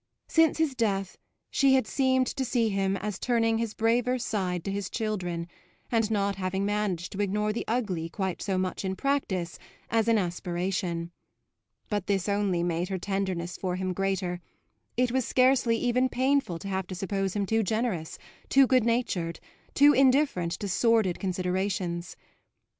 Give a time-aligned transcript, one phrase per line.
[0.27, 1.19] Since his death
[1.51, 5.47] she had seemed to see him as turning his braver side to his children
[5.91, 9.59] and as not having managed to ignore the ugly quite so much in practice
[9.91, 11.11] as in aspiration.
[11.87, 14.39] But this only made her tenderness for him greater;
[14.97, 18.17] it was scarcely even painful to have to suppose him too generous,
[18.49, 19.39] too good natured,
[19.75, 22.17] too indifferent to sordid considerations.